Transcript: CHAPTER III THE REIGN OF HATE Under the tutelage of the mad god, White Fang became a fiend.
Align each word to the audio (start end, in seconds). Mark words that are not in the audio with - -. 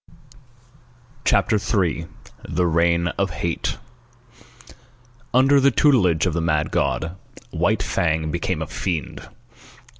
CHAPTER 1.25 1.57
III 1.57 2.07
THE 2.49 2.65
REIGN 2.65 3.09
OF 3.19 3.29
HATE 3.29 3.77
Under 5.31 5.59
the 5.59 5.69
tutelage 5.69 6.25
of 6.25 6.33
the 6.33 6.41
mad 6.41 6.71
god, 6.71 7.15
White 7.51 7.83
Fang 7.83 8.31
became 8.31 8.63
a 8.63 8.65
fiend. 8.65 9.29